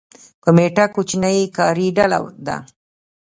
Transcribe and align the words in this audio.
کمیټه 0.43 0.85
کوچنۍ 0.95 1.39
کاري 1.57 1.87
ډله 1.97 2.19
ده 2.45 2.57